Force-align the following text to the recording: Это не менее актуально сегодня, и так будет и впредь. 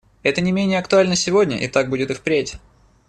Это 0.23 0.41
не 0.41 0.51
менее 0.51 0.79
актуально 0.79 1.15
сегодня, 1.15 1.59
и 1.59 1.67
так 1.67 1.87
будет 1.91 2.09
и 2.09 2.15
впредь. 2.15 2.55